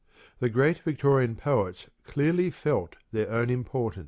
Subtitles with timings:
[0.39, 3.99] The great Victorian poets clearly felt their own importance.